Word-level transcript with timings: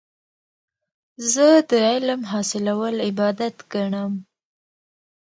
زه 1.31 1.47
د 1.69 1.71
علم 1.91 2.21
حاصلول 2.31 2.95
عبادت 3.07 3.55
ګڼم. 3.71 4.13